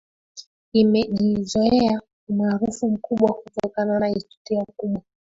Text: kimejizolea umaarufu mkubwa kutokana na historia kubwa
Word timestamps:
kimejizolea 0.71 2.01
umaarufu 2.29 2.89
mkubwa 2.89 3.33
kutokana 3.33 3.99
na 3.99 4.07
historia 4.07 4.65
kubwa 4.77 5.01